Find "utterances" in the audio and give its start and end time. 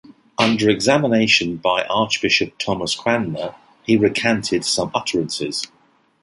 4.95-5.67